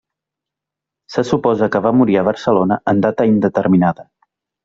Se 1.15 1.23
suposa 1.31 1.67
que 1.75 1.81
va 1.87 1.91
morir 1.99 2.17
a 2.21 2.25
Barcelona 2.29 2.79
en 2.93 3.05
data 3.07 3.27
indeterminada. 3.35 4.09